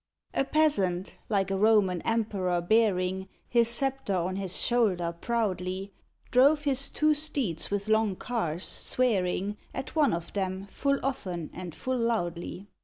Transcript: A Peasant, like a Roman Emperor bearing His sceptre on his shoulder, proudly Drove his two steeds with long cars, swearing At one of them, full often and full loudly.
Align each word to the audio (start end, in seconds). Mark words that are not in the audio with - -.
A 0.33 0.43
Peasant, 0.43 1.19
like 1.29 1.51
a 1.51 1.57
Roman 1.59 2.01
Emperor 2.01 2.59
bearing 2.59 3.29
His 3.47 3.69
sceptre 3.69 4.15
on 4.15 4.35
his 4.35 4.59
shoulder, 4.59 5.13
proudly 5.21 5.93
Drove 6.31 6.63
his 6.63 6.89
two 6.89 7.13
steeds 7.13 7.69
with 7.69 7.87
long 7.87 8.15
cars, 8.15 8.63
swearing 8.65 9.57
At 9.75 9.95
one 9.95 10.15
of 10.15 10.33
them, 10.33 10.65
full 10.65 10.97
often 11.03 11.51
and 11.53 11.75
full 11.75 11.99
loudly. 11.99 12.67